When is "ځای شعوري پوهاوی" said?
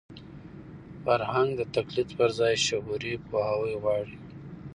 2.39-3.73